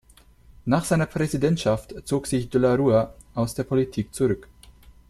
[0.65, 4.49] Nach seiner Präsidentschaft zog sich de la Rúa aus der Politik zurück.